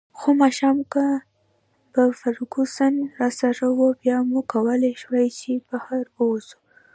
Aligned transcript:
خو 0.17 0.29
ماښام 0.41 0.77
که 0.91 1.03
به 1.91 2.03
فرګوسن 2.19 2.93
راسره 3.19 3.67
وه، 3.77 3.89
بیا 4.01 4.17
مو 4.29 4.39
کولای 4.51 4.93
شوای 5.01 5.27
چې 5.39 5.51
بهر 5.69 6.03
ووځو. 6.15 6.57